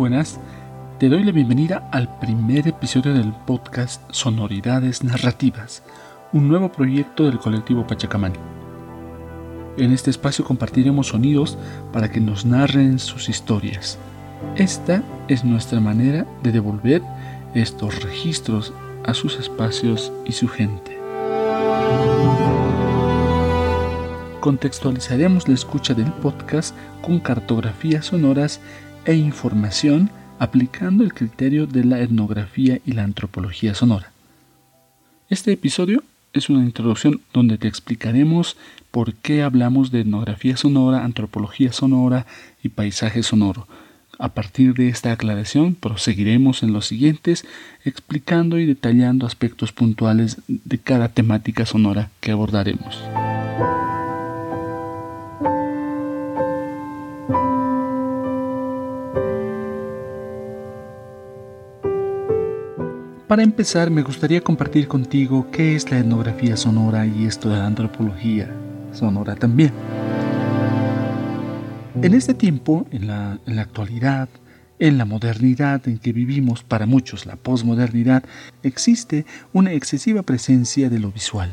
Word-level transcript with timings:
Buenas, 0.00 0.40
te 0.98 1.10
doy 1.10 1.24
la 1.24 1.30
bienvenida 1.30 1.86
al 1.92 2.18
primer 2.20 2.66
episodio 2.66 3.12
del 3.12 3.34
podcast 3.34 4.00
Sonoridades 4.10 5.04
Narrativas, 5.04 5.82
un 6.32 6.48
nuevo 6.48 6.72
proyecto 6.72 7.24
del 7.24 7.38
colectivo 7.38 7.86
Pachacamani. 7.86 8.38
En 9.76 9.92
este 9.92 10.08
espacio 10.08 10.42
compartiremos 10.42 11.08
sonidos 11.08 11.58
para 11.92 12.10
que 12.10 12.18
nos 12.18 12.46
narren 12.46 12.98
sus 12.98 13.28
historias. 13.28 13.98
Esta 14.56 15.02
es 15.28 15.44
nuestra 15.44 15.80
manera 15.80 16.24
de 16.42 16.52
devolver 16.52 17.02
estos 17.54 18.02
registros 18.02 18.72
a 19.04 19.12
sus 19.12 19.38
espacios 19.38 20.10
y 20.24 20.32
su 20.32 20.48
gente. 20.48 20.98
Contextualizaremos 24.40 25.46
la 25.46 25.52
escucha 25.52 25.92
del 25.92 26.10
podcast 26.10 26.74
con 27.02 27.20
cartografías 27.20 28.06
sonoras 28.06 28.62
e 29.04 29.14
información 29.14 30.10
aplicando 30.38 31.04
el 31.04 31.12
criterio 31.12 31.66
de 31.66 31.84
la 31.84 32.00
etnografía 32.00 32.80
y 32.86 32.92
la 32.92 33.04
antropología 33.04 33.74
sonora. 33.74 34.10
Este 35.28 35.52
episodio 35.52 36.02
es 36.32 36.48
una 36.48 36.64
introducción 36.64 37.20
donde 37.32 37.58
te 37.58 37.68
explicaremos 37.68 38.56
por 38.90 39.14
qué 39.14 39.42
hablamos 39.42 39.90
de 39.90 40.00
etnografía 40.00 40.56
sonora, 40.56 41.04
antropología 41.04 41.72
sonora 41.72 42.26
y 42.62 42.70
paisaje 42.70 43.22
sonoro. 43.22 43.66
A 44.18 44.30
partir 44.30 44.74
de 44.74 44.88
esta 44.88 45.12
aclaración 45.12 45.74
proseguiremos 45.74 46.62
en 46.62 46.72
los 46.72 46.86
siguientes 46.86 47.46
explicando 47.84 48.58
y 48.58 48.66
detallando 48.66 49.26
aspectos 49.26 49.72
puntuales 49.72 50.38
de 50.46 50.78
cada 50.78 51.08
temática 51.08 51.64
sonora 51.64 52.10
que 52.20 52.32
abordaremos. 52.32 52.98
Para 63.30 63.44
empezar, 63.44 63.92
me 63.92 64.02
gustaría 64.02 64.40
compartir 64.40 64.88
contigo 64.88 65.46
qué 65.52 65.76
es 65.76 65.88
la 65.88 66.00
etnografía 66.00 66.56
sonora 66.56 67.06
y 67.06 67.26
esto 67.26 67.48
de 67.48 67.58
la 67.58 67.66
antropología 67.66 68.52
sonora 68.90 69.36
también. 69.36 69.72
En 72.02 72.12
este 72.12 72.34
tiempo, 72.34 72.88
en 72.90 73.06
la, 73.06 73.38
en 73.46 73.54
la 73.54 73.62
actualidad, 73.62 74.28
en 74.80 74.98
la 74.98 75.04
modernidad 75.04 75.86
en 75.86 75.98
que 75.98 76.12
vivimos, 76.12 76.64
para 76.64 76.86
muchos 76.86 77.24
la 77.24 77.36
posmodernidad, 77.36 78.24
existe 78.64 79.24
una 79.52 79.74
excesiva 79.74 80.22
presencia 80.22 80.90
de 80.90 80.98
lo 80.98 81.12
visual. 81.12 81.52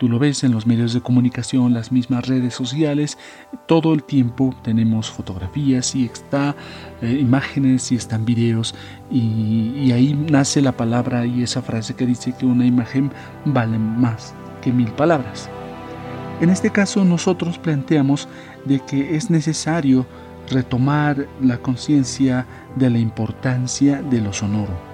Tú 0.00 0.08
lo 0.08 0.18
ves 0.18 0.44
en 0.44 0.52
los 0.52 0.66
medios 0.66 0.94
de 0.94 1.02
comunicación, 1.02 1.74
las 1.74 1.92
mismas 1.92 2.26
redes 2.26 2.54
sociales, 2.54 3.18
todo 3.66 3.92
el 3.92 4.02
tiempo 4.02 4.54
tenemos 4.62 5.10
fotografías 5.10 5.94
y 5.94 6.06
está 6.06 6.56
eh, 7.02 7.18
imágenes 7.20 7.92
y 7.92 7.96
están 7.96 8.24
videos. 8.24 8.74
Y, 9.10 9.92
ahí 9.92 10.14
nace 10.14 10.62
la 10.62 10.72
palabra 10.72 11.26
y 11.26 11.42
esa 11.42 11.60
frase 11.60 11.96
que 11.96 12.06
dice 12.06 12.32
que 12.32 12.46
una 12.46 12.64
imagen 12.64 13.12
vale 13.44 13.78
más 13.78 14.32
que 14.62 14.72
mil 14.72 14.90
palabras. 14.92 15.50
En 16.40 16.48
este 16.48 16.70
caso 16.70 17.04
nosotros 17.04 17.58
planteamos 17.58 18.26
de 18.64 18.80
que 18.80 19.16
es 19.16 19.28
necesario 19.28 20.06
retomar 20.48 21.26
la 21.42 21.58
conciencia 21.58 22.46
de 22.74 22.88
la 22.88 22.98
importancia 22.98 24.00
de 24.00 24.22
lo 24.22 24.32
sonoro 24.32 24.89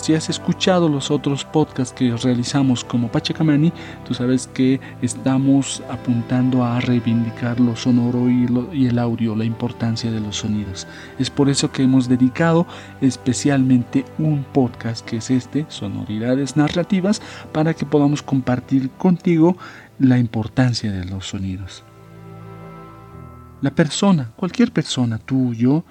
si 0.00 0.14
has 0.14 0.30
escuchado 0.30 0.88
los 0.88 1.10
otros 1.10 1.44
podcasts 1.44 1.92
que 1.92 2.16
realizamos 2.16 2.84
como 2.84 3.08
Pachacamani, 3.08 3.72
tú 4.06 4.14
sabes 4.14 4.46
que 4.46 4.80
estamos 5.02 5.82
apuntando 5.90 6.64
a 6.64 6.80
reivindicar 6.80 7.60
lo 7.60 7.76
sonoro 7.76 8.28
y, 8.30 8.46
y, 8.72 8.86
el 8.86 8.98
audio, 8.98 9.34
la 9.34 9.44
importancia 9.44 10.10
de 10.10 10.20
los 10.20 10.36
sonidos. 10.36 10.86
Es 11.18 11.30
por 11.30 11.48
eso 11.48 11.70
que 11.72 11.82
hemos 11.82 12.08
dedicado 12.08 12.66
especialmente 13.00 14.04
un 14.18 14.44
podcast 14.44 15.04
que 15.04 15.18
es 15.18 15.30
este, 15.30 15.66
Sonoridades 15.68 16.56
Narrativas, 16.56 17.20
para 17.52 17.74
que 17.74 17.86
podamos 17.86 18.22
compartir 18.22 18.90
contigo 18.90 19.56
la 19.98 20.18
importancia 20.18 20.92
de 20.92 21.04
los 21.04 21.26
sonidos. 21.26 21.84
La 23.60 23.70
persona, 23.72 24.30
cualquier 24.36 24.72
persona, 24.72 25.18
tú, 25.18 25.52
yo, 25.52 25.84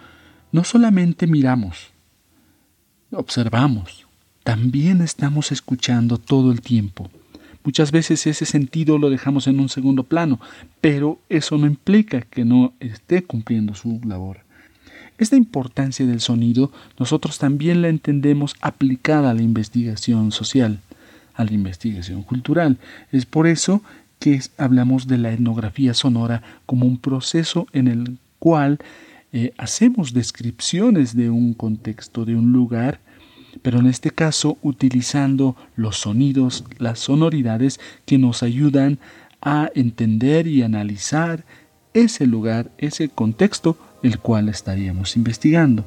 no 0.52 0.64
solamente 0.64 1.28
miramos, 1.28 1.92
observamos, 3.12 4.07
también 4.48 5.02
estamos 5.02 5.52
escuchando 5.52 6.18
todo 6.18 6.54
el 6.54 6.62
tiempo. 6.62 7.10
Muchas 7.66 7.92
veces 7.92 8.26
ese 8.28 8.46
sentido 8.46 8.98
lo 8.98 9.10
dejamos 9.10 9.46
en 9.48 9.60
un 9.60 9.68
segundo 9.68 10.04
plano, 10.04 10.40
pero 10.80 11.20
eso 11.28 11.58
no 11.58 11.68
implica 11.68 12.22
que 12.22 12.46
no 12.46 12.72
esté 12.80 13.26
cumpliendo 13.26 13.76
su 13.76 14.00
labor. 14.06 14.38
Esta 15.18 15.36
importancia 15.36 16.06
del 16.06 16.22
sonido 16.22 16.72
nosotros 16.98 17.40
también 17.40 17.82
la 17.82 17.90
entendemos 17.90 18.56
aplicada 18.62 19.32
a 19.32 19.34
la 19.34 19.42
investigación 19.42 20.32
social, 20.32 20.80
a 21.34 21.44
la 21.44 21.52
investigación 21.52 22.24
cultural. 22.24 22.78
Es 23.12 23.26
por 23.26 23.48
eso 23.48 23.82
que 24.18 24.40
hablamos 24.58 25.08
de 25.08 25.18
la 25.18 25.34
etnografía 25.34 25.94
sonora 25.94 26.42
como 26.66 26.86
un 26.86 27.00
proceso 27.00 27.68
en 27.74 27.90
el 27.90 28.18
cual 28.40 28.80
eh, 29.34 29.52
hacemos 29.58 30.14
descripciones 30.14 31.18
de 31.18 31.30
un 31.30 31.54
contexto, 31.54 32.24
de 32.24 32.38
un 32.38 32.54
lugar, 32.54 33.02
pero 33.62 33.80
en 33.80 33.88
este 33.88 34.12
caso 34.12 34.58
utilizando 34.62 35.56
los 35.76 35.98
sonidos, 35.98 36.66
las 36.78 37.00
sonoridades 37.00 37.80
que 38.06 38.18
nos 38.18 38.44
ayudan 38.44 39.00
a 39.42 39.70
entender 39.76 40.48
y 40.48 40.64
analizar 40.64 41.46
ese 41.94 42.28
lugar, 42.28 42.72
ese 42.78 43.10
contexto 43.10 43.78
el 44.04 44.20
cual 44.20 44.50
estaríamos 44.50 45.16
investigando. 45.16 45.86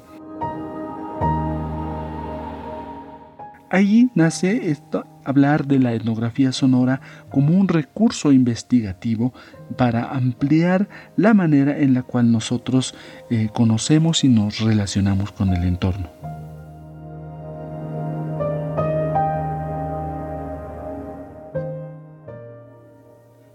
Allí 3.70 4.10
nace 4.16 4.76
hablar 5.24 5.66
de 5.66 5.78
la 5.78 5.94
etnografía 5.94 6.50
sonora 6.50 7.00
como 7.30 7.56
un 7.56 7.68
recurso 7.68 8.32
investigativo 8.32 9.32
para 9.76 10.10
ampliar 10.10 10.88
la 11.16 11.34
manera 11.34 11.78
en 11.78 11.94
la 11.94 12.02
cual 12.02 12.32
nosotros 12.32 12.96
eh, 13.30 13.48
conocemos 13.52 14.24
y 14.24 14.28
nos 14.28 14.58
relacionamos 14.58 15.30
con 15.30 15.50
el 15.50 15.62
entorno. 15.62 16.29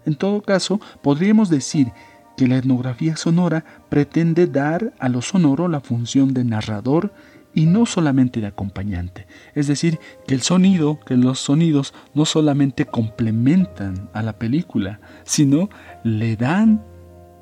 En 0.06 0.16
todo 0.16 0.42
caso, 0.42 0.80
podríamos 1.02 1.50
decir 1.50 1.92
que 2.38 2.48
la 2.48 2.58
etnografía 2.58 3.16
sonora 3.16 3.64
pretende 3.90 4.48
dar 4.48 4.94
a 5.00 5.10
lo 5.10 5.22
sonoro 5.22 5.68
la 5.68 5.80
función 5.80 6.34
de 6.34 6.44
narrador 6.44 7.14
y 7.54 7.66
no 7.66 7.86
solamente 7.86 8.42
de 8.42 8.48
acompañante. 8.48 9.28
Es 9.56 9.68
decir, 9.68 10.00
que 10.28 10.36
el 10.36 10.42
sonido, 10.42 11.00
que 11.00 11.16
los 11.16 11.40
sonidos 11.40 11.94
no 12.14 12.26
solamente 12.26 12.86
complementan 12.86 14.10
a 14.14 14.22
la 14.22 14.34
película, 14.34 15.00
sino 15.24 15.70
le 16.04 16.36
dan 16.36 16.84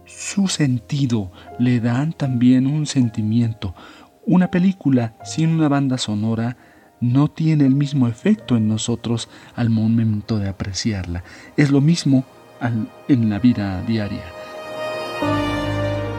su 0.05 0.47
sentido, 0.47 1.31
le 1.57 1.79
dan 1.79 2.13
también 2.13 2.67
un 2.67 2.85
sentimiento. 2.85 3.73
Una 4.25 4.51
película 4.51 5.15
sin 5.23 5.49
una 5.49 5.67
banda 5.67 5.97
sonora 5.97 6.57
no 7.01 7.27
tiene 7.27 7.65
el 7.65 7.75
mismo 7.75 8.07
efecto 8.07 8.55
en 8.55 8.67
nosotros 8.67 9.29
al 9.55 9.69
momento 9.69 10.37
de 10.39 10.47
apreciarla. 10.47 11.23
Es 11.57 11.71
lo 11.71 11.81
mismo 11.81 12.23
en 13.07 13.29
la 13.29 13.39
vida 13.39 13.81
diaria. 13.87 14.23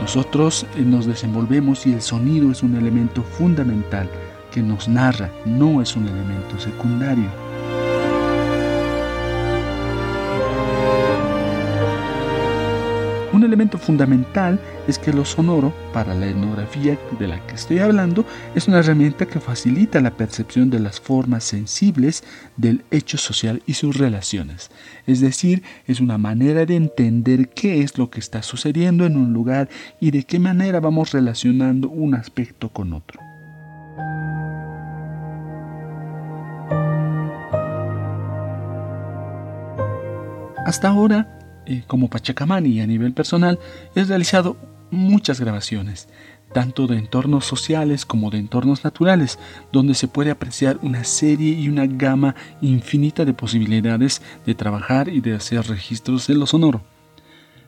Nosotros 0.05 0.67
eh, 0.77 0.83
nos 0.83 1.07
desenvolvemos 1.07 1.87
y 1.87 1.95
el 1.95 2.03
sonido 2.03 2.53
es 2.53 2.63
un 2.63 2.77
elemento 2.77 3.23
fundamental 3.23 4.07
que 4.53 4.61
nos 4.61 4.87
narra, 4.87 5.31
no 5.47 5.81
es 5.81 5.97
un 5.97 6.07
elemento 6.07 6.59
secundario. 6.59 7.44
Elemento 13.45 13.79
fundamental 13.79 14.59
es 14.89 14.99
que 14.99 15.13
lo 15.13 15.25
sonoro, 15.25 15.73
para 15.93 16.15
la 16.15 16.27
etnografía 16.27 16.99
de 17.19 17.29
la 17.29 17.47
que 17.47 17.55
estoy 17.55 17.79
hablando, 17.79 18.25
es 18.55 18.69
una 18.69 18.79
herramienta 18.79 19.27
que 19.27 19.41
facilita 19.41 20.01
la 20.01 20.17
percepción 20.17 20.71
de 20.71 20.81
las 20.81 21.01
formas 21.01 21.45
sensibles 21.45 22.25
del 22.57 22.85
hecho 22.91 23.19
social 23.19 23.63
y 23.67 23.75
sus 23.75 23.97
relaciones. 23.97 24.71
Es 25.07 25.21
decir, 25.21 25.63
es 25.87 26.01
una 26.01 26.19
manera 26.19 26.67
de 26.67 26.77
entender 26.77 27.51
qué 27.51 27.83
es 27.83 27.99
lo 27.99 28.11
que 28.11 28.21
está 28.21 28.43
sucediendo 28.43 29.07
en 29.07 29.17
un 29.17 29.33
lugar 29.33 29.69
y 30.01 30.11
de 30.11 30.25
qué 30.25 30.39
manera 30.39 30.81
vamos 30.81 31.13
relacionando 31.13 31.89
un 31.89 32.15
aspecto 32.15 32.71
con 32.71 32.93
otro. 32.93 33.21
Hasta 40.65 40.89
ahora 40.89 41.29
eh, 41.67 41.83
como 41.87 42.09
Pachacamani 42.09 42.81
a 42.81 42.87
nivel 42.87 43.13
personal, 43.13 43.59
he 43.95 44.05
realizado 44.05 44.57
muchas 44.91 45.41
grabaciones, 45.41 46.09
tanto 46.53 46.87
de 46.87 46.99
entornos 46.99 47.45
sociales 47.45 48.07
como 48.07 48.31
de 48.31 48.39
entornos 48.39 48.85
naturales, 48.85 49.39
donde 49.73 49.95
se 49.95 50.09
puede 50.09 50.31
apreciar 50.31 50.79
una 50.83 51.05
serie 51.05 51.53
y 51.53 51.69
una 51.69 51.87
gama 51.87 52.35
infinita 52.61 53.25
de 53.25 53.35
posibilidades 53.35 54.23
de 54.47 54.55
trabajar 54.55 55.09
y 55.09 55.21
de 55.21 55.35
hacer 55.35 55.67
registros 55.67 56.27
de 56.27 56.35
lo 56.35 56.47
sonoro. 56.47 56.83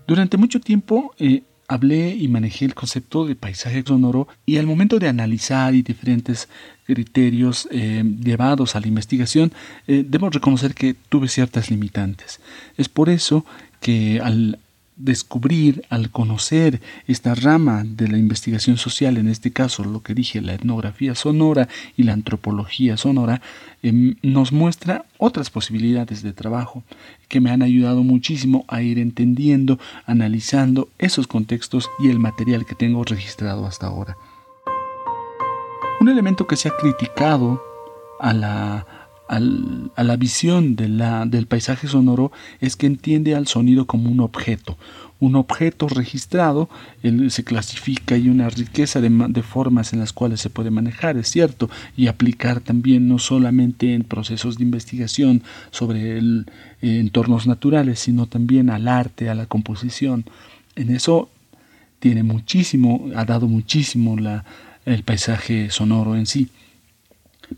Durante 0.06 0.36
mucho 0.36 0.60
tiempo 0.60 1.12
eh, 1.18 1.42
hablé 1.68 2.14
y 2.14 2.28
manejé 2.28 2.64
el 2.64 2.74
concepto 2.74 3.26
de 3.26 3.34
paisaje 3.34 3.82
sonoro 3.84 4.28
y 4.44 4.58
al 4.58 4.66
momento 4.66 4.98
de 4.98 5.08
analizar 5.08 5.74
y 5.74 5.82
diferentes 5.82 6.48
criterios 6.84 7.68
eh, 7.72 8.04
llevados 8.22 8.76
a 8.76 8.80
la 8.80 8.86
investigación, 8.86 9.52
eh, 9.88 10.04
debo 10.06 10.30
reconocer 10.30 10.74
que 10.74 10.94
tuve 11.08 11.28
ciertas 11.28 11.70
limitantes. 11.70 12.40
Es 12.76 12.88
por 12.88 13.08
eso 13.08 13.44
que 13.80 14.20
al 14.22 14.58
descubrir, 14.96 15.84
al 15.90 16.10
conocer 16.10 16.80
esta 17.06 17.34
rama 17.34 17.84
de 17.84 18.08
la 18.08 18.16
investigación 18.16 18.78
social, 18.78 19.18
en 19.18 19.28
este 19.28 19.52
caso 19.52 19.84
lo 19.84 20.02
que 20.02 20.14
dije, 20.14 20.40
la 20.40 20.54
etnografía 20.54 21.14
sonora 21.14 21.68
y 21.96 22.04
la 22.04 22.14
antropología 22.14 22.96
sonora, 22.96 23.42
em, 23.82 24.16
nos 24.22 24.52
muestra 24.52 25.04
otras 25.18 25.50
posibilidades 25.50 26.22
de 26.22 26.32
trabajo 26.32 26.82
que 27.28 27.40
me 27.40 27.50
han 27.50 27.62
ayudado 27.62 28.02
muchísimo 28.02 28.64
a 28.68 28.80
ir 28.80 28.98
entendiendo, 28.98 29.78
analizando 30.06 30.88
esos 30.98 31.26
contextos 31.26 31.90
y 31.98 32.08
el 32.08 32.18
material 32.18 32.64
que 32.64 32.74
tengo 32.74 33.04
registrado 33.04 33.66
hasta 33.66 33.86
ahora. 33.86 34.16
Un 36.00 36.08
elemento 36.08 36.46
que 36.46 36.56
se 36.56 36.68
ha 36.68 36.76
criticado 36.76 37.62
a 38.20 38.32
la, 38.32 38.86
a 39.28 39.40
la 40.04 40.16
visión 40.16 40.76
del 40.76 41.46
paisaje 41.48 41.88
sonoro 41.88 42.32
es 42.60 42.76
que 42.76 42.86
entiende 42.86 43.34
al 43.34 43.46
sonido 43.46 43.86
como 43.86 44.10
un 44.10 44.20
objeto. 44.20 44.76
Un 45.18 45.34
objeto 45.34 45.88
registrado 45.88 46.68
se 47.28 47.42
clasifica 47.42 48.18
y 48.18 48.28
una 48.28 48.50
riqueza 48.50 49.00
de, 49.00 49.08
de, 49.08 49.42
formas 49.42 49.94
en 49.94 50.00
las 50.00 50.12
cuales 50.12 50.40
se 50.40 50.50
puede 50.50 50.70
manejar, 50.70 51.16
es 51.16 51.28
cierto, 51.28 51.70
y 51.96 52.08
aplicar 52.08 52.60
también 52.60 53.08
no 53.08 53.18
solamente 53.18 53.94
en 53.94 54.04
procesos 54.04 54.58
de 54.58 54.64
investigación 54.64 55.42
sobre 55.70 56.18
el, 56.18 56.46
eh, 56.82 56.98
entornos 56.98 57.46
naturales, 57.46 58.00
sino 58.00 58.26
también 58.26 58.68
al 58.68 58.88
arte, 58.88 59.30
a 59.30 59.34
la 59.34 59.46
composición. 59.46 60.26
En 60.74 60.94
eso 60.94 61.30
tiene 61.98 62.22
muchísimo, 62.22 63.08
ha 63.16 63.24
dado 63.24 63.48
muchísimo 63.48 64.18
la, 64.18 64.44
el 64.84 65.02
paisaje 65.02 65.70
sonoro 65.70 66.14
en 66.14 66.26
sí. 66.26 66.48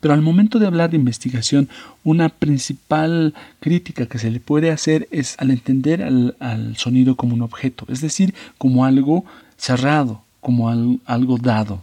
Pero 0.00 0.14
al 0.14 0.22
momento 0.22 0.58
de 0.58 0.66
hablar 0.66 0.90
de 0.90 0.96
investigación, 0.96 1.68
una 2.04 2.28
principal 2.28 3.34
crítica 3.60 4.06
que 4.06 4.18
se 4.18 4.30
le 4.30 4.40
puede 4.40 4.70
hacer 4.70 5.08
es 5.10 5.34
al 5.38 5.50
entender 5.50 6.02
al, 6.02 6.76
sonido 6.76 7.16
como 7.16 7.34
un 7.34 7.42
objeto, 7.42 7.86
es 7.88 8.00
decir, 8.00 8.34
como 8.58 8.84
algo 8.84 9.24
cerrado, 9.56 10.22
como 10.40 10.68
algo 10.68 11.38
dado. 11.38 11.82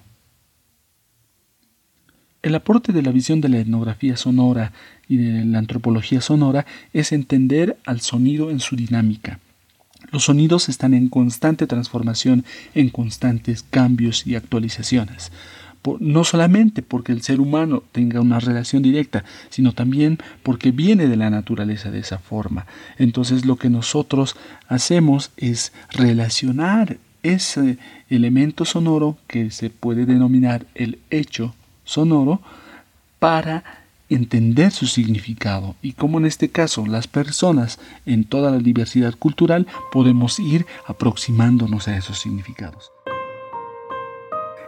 El 2.41 2.53
aporte 2.53 2.93
de 2.93 3.01
la 3.01 3.11
visión 3.11 3.41
de 3.41 3.49
la 3.49 3.57
etnografía 3.57 4.17
sonora 4.17 4.71
y 5.07 5.17
de 5.17 5.45
la 5.45 5.57
antropología 5.57 6.21
sonora 6.21 6.65
es 6.93 7.11
entender 7.11 7.77
al 7.85 8.01
sonido 8.01 8.51
en 8.51 8.59
su 8.59 8.75
dinámica. 8.75 9.39
Los 10.11 10.25
sonidos 10.25 10.69
están 10.69 10.93
en 10.93 11.09
constante 11.09 11.65
transformación, 11.65 12.45
en 12.75 12.89
constantes 12.89 13.63
cambios 13.63 14.27
y 14.27 14.35
actualizaciones 14.35 15.31
no 15.99 16.23
solamente 16.23 16.81
porque 16.81 17.11
el 17.11 17.21
ser 17.21 17.39
humano 17.39 17.83
tenga 17.91 18.21
una 18.21 18.39
relación 18.39 18.81
directa, 18.81 19.23
sino 19.49 19.73
también 19.73 20.19
porque 20.43 20.71
viene 20.71 21.07
de 21.07 21.15
la 21.15 21.29
naturaleza 21.29 21.91
de 21.91 21.99
esa 21.99 22.19
forma. 22.19 22.65
Entonces 22.97 23.45
lo 23.45 23.57
que 23.57 23.69
nosotros 23.69 24.35
hacemos 24.67 25.31
es 25.37 25.73
relacionar 25.91 26.97
ese 27.23 27.77
elemento 28.09 28.65
sonoro 28.65 29.17
que 29.27 29.49
se 29.51 29.69
puede 29.69 30.05
denominar 30.05 30.65
el 30.75 30.99
hecho 31.09 31.55
sonoro 31.83 32.41
para 33.19 33.63
entender 34.09 34.71
su 34.71 34.85
significado 34.85 35.75
y 35.81 35.93
como 35.93 36.19
en 36.19 36.25
este 36.25 36.49
caso 36.49 36.85
las 36.85 37.07
personas 37.07 37.79
en 38.05 38.23
toda 38.23 38.51
la 38.51 38.59
diversidad 38.59 39.15
cultural 39.15 39.65
podemos 39.91 40.39
ir 40.39 40.67
aproximándonos 40.85 41.87
a 41.87 41.97
esos 41.97 42.19
significados. 42.19 42.91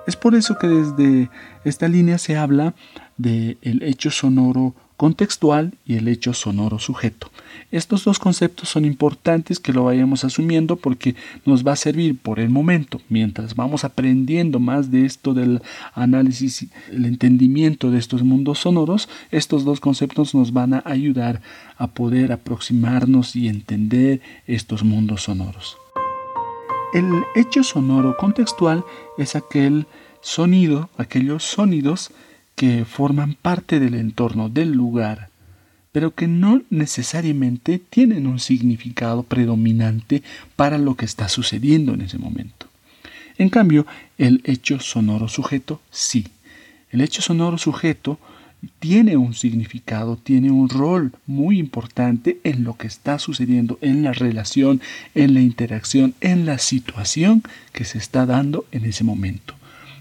Es 0.08 0.16
por 0.16 0.36
eso 0.36 0.58
que 0.58 0.68
desde 0.68 1.30
esta 1.66 1.90
línea 1.90 2.18
se 2.18 2.38
habla 2.38 2.74
del 3.18 3.58
el 3.62 3.84
hecho 3.84 4.10
sonoro 4.10 4.74
contextual 4.96 5.74
y 5.86 5.96
el 5.96 6.08
hecho 6.08 6.34
sonoro 6.34 6.80
sujeto. 6.80 7.30
Estos 7.72 8.06
dos 8.06 8.18
conceptos 8.18 8.70
son 8.70 8.86
importantes 8.86 9.60
que 9.60 9.74
lo 9.74 9.84
vayamos 9.84 10.24
asumiendo 10.24 10.78
porque 10.78 11.16
nos 11.46 11.68
va 11.68 11.74
a 11.74 11.76
servir 11.76 12.18
por 12.18 12.40
el 12.40 12.50
momento, 12.50 13.02
mientras 13.10 13.56
vamos 13.56 13.84
aprendiendo 13.84 14.60
más 14.60 14.92
de 14.92 15.06
esto 15.06 15.34
del 15.34 15.62
análisis, 15.94 16.68
el 16.90 17.06
entendimiento 17.06 17.92
de 17.92 18.00
estos 18.00 18.24
mundos 18.24 18.60
sonoros, 18.60 19.10
estos 19.30 19.66
dos 19.66 19.82
conceptos 19.82 20.34
nos 20.34 20.54
van 20.54 20.74
a 20.74 20.84
ayudar 20.86 21.42
a 21.78 21.88
poder 21.88 22.32
aproximarnos 22.32 23.36
y 23.36 23.50
entender 23.50 24.22
estos 24.48 24.84
mundos 24.84 25.24
sonoros. 25.24 25.78
El 26.98 27.26
hecho 27.36 27.64
sonoro 27.64 28.18
contextual 28.18 28.84
es 29.20 29.36
aquel 29.36 29.86
sonido, 30.20 30.90
aquellos 30.98 31.44
sonidos 31.44 32.10
que 32.56 32.86
forman 32.86 33.36
parte 33.40 33.80
del 33.80 33.94
entorno, 33.94 34.50
del 34.50 34.72
lugar, 34.72 35.30
pero 35.92 36.16
que 36.16 36.28
no 36.28 36.64
necesariamente 36.72 37.78
tienen 37.78 38.26
un 38.26 38.40
significado 38.40 39.22
predominante 39.22 40.24
para 40.56 40.80
lo 40.80 40.96
que 40.96 41.06
está 41.06 41.30
sucediendo 41.30 41.94
en 41.94 42.02
ese 42.02 42.18
momento. 42.18 42.66
En 43.38 43.50
cambio, 43.50 43.86
el 44.18 44.42
hecho 44.44 44.80
sonoro 44.80 45.28
sujeto 45.28 45.80
sí. 45.92 46.26
El 46.90 47.02
hecho 47.02 47.22
sonoro 47.22 47.60
sujeto 47.60 48.18
tiene 48.80 49.18
un 49.18 49.34
significado, 49.34 50.18
tiene 50.18 50.52
un 50.52 50.70
rol 50.70 51.14
muy 51.26 51.60
importante 51.60 52.40
en 52.44 52.64
lo 52.64 52.78
que 52.78 52.88
está 52.88 53.20
sucediendo, 53.20 53.78
en 53.82 54.04
la 54.04 54.14
relación, 54.14 54.82
en 55.16 55.34
la 55.34 55.42
interacción, 55.42 56.14
en 56.22 56.46
la 56.46 56.58
situación 56.58 57.44
que 57.74 57.86
se 57.86 57.98
está 57.98 58.26
dando 58.26 58.66
en 58.72 58.86
ese 58.86 59.04
momento. 59.04 59.56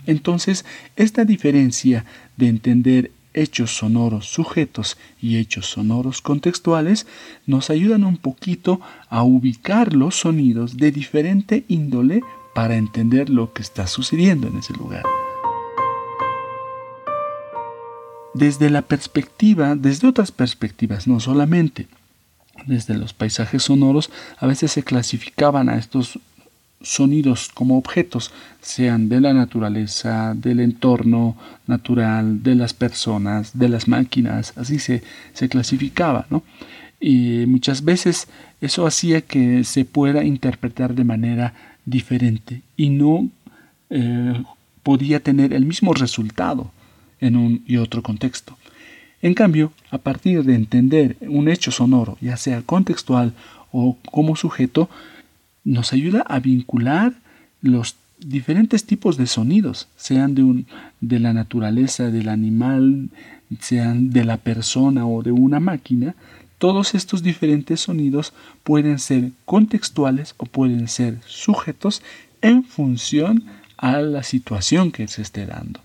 Entonces, 0.07 0.65
esta 0.97 1.25
diferencia 1.25 2.05
de 2.37 2.49
entender 2.49 3.11
hechos 3.35 3.77
sonoros 3.77 4.27
sujetos 4.27 4.97
y 5.21 5.37
hechos 5.37 5.67
sonoros 5.67 6.23
contextuales 6.23 7.07
nos 7.47 7.71
ayudan 7.71 8.05
un 8.05 8.17
poquito 8.17 8.81
a 9.11 9.23
ubicar 9.23 9.95
los 9.95 10.17
sonidos 10.17 10.77
de 10.79 10.91
diferente 10.91 11.65
índole 11.69 12.23
para 12.55 12.77
entender 12.77 13.29
lo 13.29 13.53
que 13.53 13.63
está 13.63 13.87
sucediendo 13.87 14.49
en 14.49 14.57
ese 14.57 14.73
lugar 14.73 15.03
desde 18.37 18.71
la 18.71 18.83
perspectiva, 18.83 19.75
desde 19.75 20.09
otras 20.09 20.31
perspectivas, 20.31 21.07
no 21.07 21.21
solamente 21.21 21.89
desde 22.67 22.97
los 22.97 23.13
paisajes 23.13 23.65
sonoros, 23.65 24.11
a 24.39 24.47
veces 24.47 24.73
se 24.73 24.83
clasificaban 24.83 25.69
a 25.69 25.77
estos 25.77 26.19
sonidos 26.81 27.51
como 27.53 27.79
objetos, 27.79 28.33
sean 28.61 29.09
de 29.09 29.21
la 29.21 29.33
naturaleza, 29.33 30.35
del 30.35 30.61
entorno 30.61 31.37
natural, 31.67 32.43
de 32.43 32.55
las 32.55 32.75
personas, 32.75 33.59
de 33.59 33.69
las 33.69 33.89
máquinas, 33.89 34.53
así 34.57 34.79
se, 34.79 35.03
se 35.33 35.49
clasificaba, 35.49 36.27
¿no? 36.31 36.43
Y 37.01 37.45
muchas 37.47 37.85
veces 37.85 38.29
eso 38.61 38.87
hacía 38.87 39.21
que 39.21 39.65
se 39.65 39.85
pueda 39.85 40.25
interpretar 40.25 40.95
de 40.95 41.05
manera 41.05 41.55
diferente 41.85 42.63
y 42.77 42.89
no 42.91 43.29
eh, 43.91 44.43
podía 44.83 45.21
tener 45.21 45.53
el 45.53 45.67
mismo 45.67 45.93
resultado 45.93 46.71
en 47.21 47.37
un 47.37 47.63
y 47.67 47.77
otro 47.77 48.03
contexto. 48.03 48.57
En 49.23 49.35
cambio, 49.35 49.73
a 49.91 49.99
partir 49.99 50.45
de 50.45 50.55
entender 50.55 51.17
un 51.23 51.49
hecho 51.49 51.71
sonoro, 51.71 52.19
ya 52.21 52.37
sea 52.37 52.63
contextual 52.63 53.33
o 53.73 53.97
como 54.11 54.37
sujeto, 54.37 54.89
nos 55.65 55.93
ayuda 55.93 56.23
a 56.27 56.39
vincular 56.39 57.15
los 57.61 57.97
diferentes 58.19 58.85
tipos 58.85 59.17
de 59.17 59.27
sonidos, 59.27 59.89
sean 59.97 60.35
de, 60.35 60.43
un, 60.43 60.67
de 61.01 61.19
la 61.19 61.33
naturaleza, 61.33 62.11
del 62.11 62.29
animal, 62.29 63.09
sean 63.61 64.11
de 64.11 64.25
la 64.25 64.37
persona 64.37 65.07
o 65.07 65.23
de 65.23 65.33
una 65.33 65.61
máquina, 65.61 66.15
todos 66.59 66.95
estos 66.95 67.23
diferentes 67.23 67.81
sonidos 67.81 68.33
pueden 68.63 68.99
ser 68.99 69.33
contextuales 69.45 70.35
o 70.39 70.47
pueden 70.47 70.89
ser 70.89 71.19
sujetos 71.27 72.03
en 72.41 72.65
función 72.65 73.45
a 73.77 74.01
la 74.01 74.23
situación 74.23 74.91
que 74.91 75.07
se 75.09 75.23
esté 75.23 75.45
dando. 75.45 75.81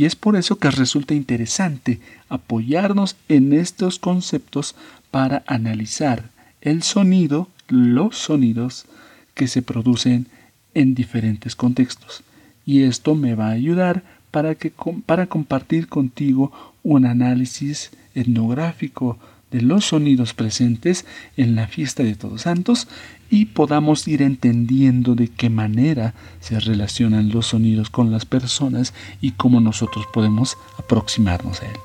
Y 0.00 0.06
es 0.06 0.16
por 0.16 0.34
eso 0.34 0.56
que 0.56 0.70
resulta 0.70 1.12
interesante 1.12 2.00
apoyarnos 2.30 3.16
en 3.28 3.52
estos 3.52 3.98
conceptos 3.98 4.74
para 5.10 5.42
analizar 5.46 6.30
el 6.62 6.82
sonido, 6.82 7.48
los 7.68 8.16
sonidos 8.16 8.86
que 9.34 9.46
se 9.46 9.60
producen 9.60 10.26
en 10.72 10.94
diferentes 10.94 11.54
contextos. 11.54 12.22
Y 12.64 12.84
esto 12.84 13.14
me 13.14 13.34
va 13.34 13.48
a 13.48 13.50
ayudar 13.50 14.02
para, 14.30 14.54
que, 14.54 14.72
para 15.04 15.26
compartir 15.26 15.86
contigo 15.86 16.50
un 16.82 17.04
análisis 17.04 17.90
etnográfico 18.14 19.18
de 19.50 19.62
los 19.62 19.86
sonidos 19.86 20.34
presentes 20.34 21.04
en 21.36 21.54
la 21.54 21.66
fiesta 21.66 22.02
de 22.02 22.14
Todos 22.14 22.42
Santos 22.42 22.88
y 23.30 23.46
podamos 23.46 24.06
ir 24.08 24.22
entendiendo 24.22 25.14
de 25.14 25.28
qué 25.28 25.50
manera 25.50 26.14
se 26.40 26.58
relacionan 26.58 27.30
los 27.30 27.46
sonidos 27.48 27.90
con 27.90 28.10
las 28.10 28.24
personas 28.24 28.92
y 29.20 29.32
cómo 29.32 29.60
nosotros 29.60 30.06
podemos 30.12 30.56
aproximarnos 30.78 31.62
a 31.62 31.66
él. 31.66 31.76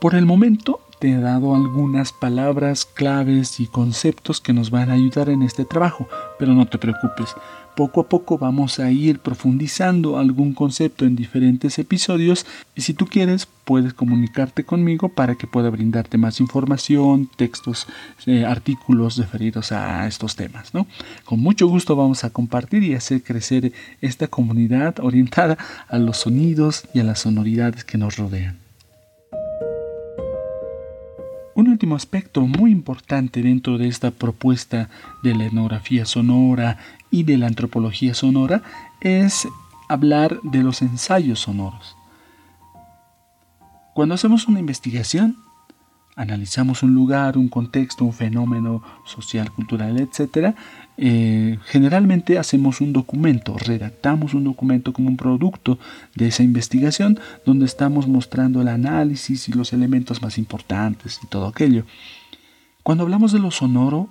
Por 0.00 0.14
el 0.14 0.24
momento 0.24 0.80
te 0.98 1.10
he 1.12 1.20
dado 1.20 1.54
algunas 1.54 2.12
palabras 2.12 2.84
claves 2.84 3.60
y 3.60 3.66
conceptos 3.66 4.40
que 4.40 4.52
nos 4.52 4.70
van 4.70 4.90
a 4.90 4.94
ayudar 4.94 5.28
en 5.28 5.42
este 5.42 5.64
trabajo, 5.64 6.08
pero 6.38 6.54
no 6.54 6.66
te 6.66 6.78
preocupes, 6.78 7.34
poco 7.80 8.02
a 8.02 8.08
poco 8.10 8.36
vamos 8.36 8.78
a 8.78 8.90
ir 8.90 9.20
profundizando 9.20 10.18
algún 10.18 10.52
concepto 10.52 11.06
en 11.06 11.16
diferentes 11.16 11.78
episodios 11.78 12.44
y 12.74 12.82
si 12.82 12.92
tú 12.92 13.06
quieres 13.06 13.48
puedes 13.64 13.94
comunicarte 13.94 14.64
conmigo 14.64 15.08
para 15.08 15.36
que 15.36 15.46
pueda 15.46 15.70
brindarte 15.70 16.18
más 16.18 16.40
información, 16.40 17.30
textos, 17.36 17.86
eh, 18.26 18.44
artículos 18.44 19.16
referidos 19.16 19.72
a 19.72 20.06
estos 20.06 20.36
temas. 20.36 20.74
¿no? 20.74 20.86
Con 21.24 21.40
mucho 21.40 21.68
gusto 21.68 21.96
vamos 21.96 22.22
a 22.22 22.28
compartir 22.28 22.82
y 22.82 22.92
hacer 22.92 23.22
crecer 23.22 23.72
esta 24.02 24.26
comunidad 24.26 24.96
orientada 25.02 25.56
a 25.88 25.98
los 25.98 26.18
sonidos 26.18 26.84
y 26.92 27.00
a 27.00 27.04
las 27.04 27.20
sonoridades 27.20 27.82
que 27.84 27.96
nos 27.96 28.18
rodean. 28.18 28.58
Un 31.54 31.68
último 31.68 31.96
aspecto 31.96 32.42
muy 32.42 32.72
importante 32.72 33.42
dentro 33.42 33.76
de 33.76 33.88
esta 33.88 34.10
propuesta 34.10 34.88
de 35.22 35.34
la 35.34 35.46
etnografía 35.46 36.06
sonora 36.06 36.78
y 37.10 37.24
de 37.24 37.38
la 37.38 37.46
antropología 37.46 38.14
sonora 38.14 38.62
es 39.00 39.48
hablar 39.88 40.40
de 40.42 40.62
los 40.62 40.82
ensayos 40.82 41.40
sonoros. 41.40 41.96
Cuando 43.94 44.14
hacemos 44.14 44.46
una 44.46 44.60
investigación, 44.60 45.36
analizamos 46.16 46.82
un 46.82 46.94
lugar, 46.94 47.36
un 47.38 47.48
contexto, 47.48 48.04
un 48.04 48.12
fenómeno 48.12 48.82
social, 49.04 49.50
cultural, 49.50 49.98
etc., 49.98 50.54
eh, 50.96 51.58
generalmente 51.64 52.38
hacemos 52.38 52.82
un 52.82 52.92
documento, 52.92 53.56
redactamos 53.56 54.34
un 54.34 54.44
documento 54.44 54.92
como 54.92 55.08
un 55.08 55.16
producto 55.16 55.78
de 56.14 56.28
esa 56.28 56.42
investigación 56.42 57.18
donde 57.46 57.64
estamos 57.64 58.06
mostrando 58.06 58.60
el 58.60 58.68
análisis 58.68 59.48
y 59.48 59.52
los 59.52 59.72
elementos 59.72 60.20
más 60.20 60.36
importantes 60.36 61.18
y 61.24 61.26
todo 61.26 61.46
aquello. 61.46 61.84
Cuando 62.82 63.04
hablamos 63.04 63.32
de 63.32 63.38
lo 63.38 63.50
sonoro, 63.50 64.10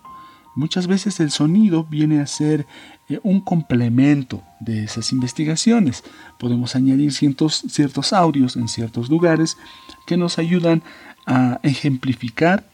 muchas 0.60 0.88
veces 0.88 1.20
el 1.20 1.32
sonido 1.32 1.86
viene 1.86 2.20
a 2.20 2.28
ser 2.28 2.68
eh, 3.08 3.20
un 3.24 3.40
complemento 3.40 4.44
de 4.60 4.84
esas 4.84 5.12
investigaciones. 5.12 6.04
Podemos 6.38 6.76
añadir 6.76 7.14
ciertos, 7.14 8.14
audios 8.14 8.56
en 8.58 8.68
ciertos 8.68 9.10
lugares 9.10 9.58
que 10.06 10.18
nos 10.18 10.38
ayudan 10.38 10.84
a 11.26 11.60
ejemplificar 11.64 12.66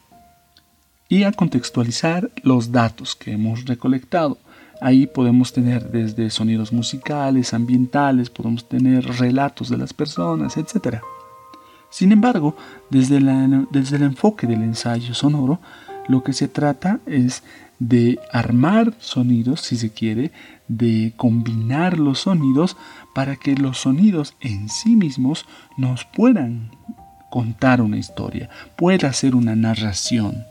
y 1.07 1.23
a 1.23 1.31
contextualizar 1.31 2.31
los 2.41 2.71
datos 2.71 3.15
que 3.15 3.33
hemos 3.33 3.65
recolectado. 3.65 4.39
Ahí 4.81 5.05
podemos 5.05 5.53
tener 5.53 5.89
desde 5.91 6.29
sonidos 6.31 6.73
musicales, 6.73 7.53
ambientales, 7.53 8.29
podemos 8.29 8.67
tener 8.67 9.05
relatos 9.05 9.69
de 9.69 9.77
las 9.77 9.93
personas, 9.93 10.57
etc. 10.57 10.97
Sin 11.91 12.11
embargo, 12.11 12.57
desde, 12.89 13.19
desde 13.69 13.95
el 13.97 14.03
enfoque 14.03 14.47
del 14.47 14.63
ensayo 14.63 15.13
sonoro, 15.13 15.59
lo 16.07 16.23
que 16.23 16.33
se 16.33 16.47
trata 16.47 16.99
es 17.05 17.43
de 17.79 18.19
armar 18.31 18.93
sonidos, 18.99 19.61
si 19.61 19.75
se 19.75 19.91
quiere, 19.91 20.31
de 20.67 21.13
combinar 21.15 21.99
los 21.99 22.19
sonidos 22.21 22.77
para 23.13 23.35
que 23.35 23.55
los 23.55 23.79
sonidos 23.79 24.35
en 24.39 24.69
sí 24.69 24.95
mismos 24.95 25.45
nos 25.77 26.05
puedan 26.05 26.71
contar 27.29 27.81
una 27.81 27.97
historia, 27.97 28.49
pueda 28.77 29.11
ser 29.13 29.35
una 29.35 29.55
narración 29.55 30.45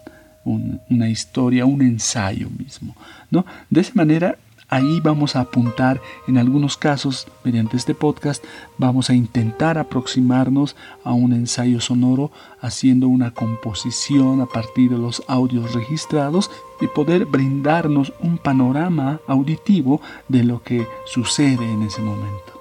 una 0.44 1.08
historia, 1.08 1.66
un 1.66 1.82
ensayo 1.82 2.49
mismo. 2.50 2.94
¿no? 3.30 3.44
De 3.70 3.80
esa 3.80 3.92
manera, 3.94 4.37
ahí 4.68 5.00
vamos 5.00 5.37
a 5.37 5.40
apuntar, 5.40 6.00
en 6.26 6.38
algunos 6.38 6.76
casos, 6.76 7.26
mediante 7.44 7.76
este 7.76 7.94
podcast, 7.94 8.44
vamos 8.78 9.11
a 9.11 9.14
intentar 9.14 9.78
aproximarnos 9.78 10.76
a 11.04 11.12
un 11.12 11.33
ensayo 11.33 11.80
sonoro 11.80 12.30
haciendo 12.61 13.09
una 13.09 13.33
composición 13.33 14.40
a 14.40 14.47
partir 14.47 14.90
de 14.90 14.99
los 14.99 15.23
audios 15.28 15.75
registrados 15.75 16.50
y 16.80 16.87
poder 16.87 17.26
brindarnos 17.26 18.12
un 18.21 18.38
panorama 18.38 19.21
auditivo 19.26 20.00
de 20.28 20.44
lo 20.44 20.62
que 20.62 20.87
sucede 21.06 21.71
en 21.71 21.83
ese 21.83 22.00
momento. 22.00 22.61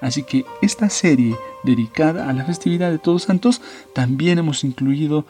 Así 0.00 0.22
que 0.22 0.44
esta 0.60 0.90
serie 0.90 1.36
dedicada 1.62 2.28
a 2.28 2.32
la 2.32 2.44
festividad 2.44 2.90
de 2.90 2.98
Todos 2.98 3.24
Santos 3.24 3.60
también 3.92 4.38
hemos 4.38 4.62
incluido 4.62 5.24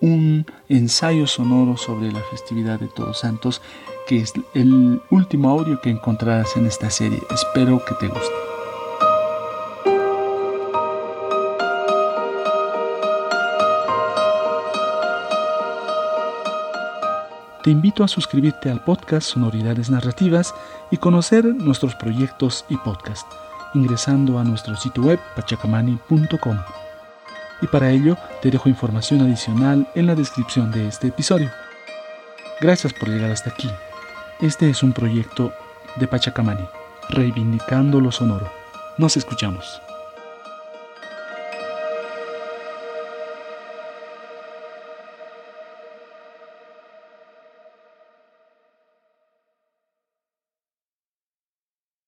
un 0.00 0.46
ensayo 0.68 1.26
sonoro 1.26 1.76
sobre 1.76 2.10
la 2.12 2.20
festividad 2.30 2.80
de 2.80 2.88
Todos 2.88 3.20
Santos, 3.20 3.62
que 4.06 4.18
es 4.18 4.32
el 4.54 5.00
último 5.10 5.50
audio 5.50 5.80
que 5.80 5.90
encontrarás 5.90 6.56
en 6.56 6.66
esta 6.66 6.90
serie. 6.90 7.20
Espero 7.30 7.82
que 7.84 7.94
te 7.94 8.08
guste. 8.08 8.34
Te 17.62 17.70
invito 17.70 18.02
a 18.02 18.08
suscribirte 18.08 18.70
al 18.70 18.82
podcast 18.82 19.28
Sonoridades 19.28 19.88
Narrativas 19.88 20.52
y 20.90 20.96
conocer 20.96 21.44
nuestros 21.44 21.94
proyectos 21.94 22.64
y 22.68 22.76
podcast, 22.76 23.26
ingresando 23.74 24.38
a 24.40 24.44
nuestro 24.44 24.76
sitio 24.76 25.04
web 25.04 25.20
pachacamani.com 25.36 26.58
y 27.62 27.68
para 27.68 27.90
ello 27.90 28.18
te 28.42 28.50
dejo 28.50 28.68
información 28.68 29.22
adicional 29.22 29.88
en 29.94 30.06
la 30.06 30.14
descripción 30.14 30.70
de 30.70 30.88
este 30.88 31.08
episodio. 31.08 31.50
Gracias 32.60 32.92
por 32.92 33.08
llegar 33.08 33.30
hasta 33.30 33.50
aquí. 33.50 33.70
Este 34.42 34.68
es 34.68 34.82
un 34.82 34.92
proyecto 34.92 35.52
de 35.94 36.08
Pachacamani, 36.08 36.64
reivindicando 37.10 38.00
lo 38.00 38.10
sonoro. 38.10 38.50
Nos 38.98 39.16
escuchamos. 39.16 39.80